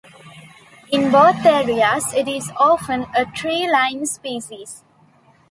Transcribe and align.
In 0.89 1.11
both 1.11 1.45
areas, 1.45 2.11
it 2.15 2.27
is 2.27 2.51
often 2.57 3.05
a 3.15 3.23
tree 3.23 3.69
line 3.71 4.07
species. 4.07 4.83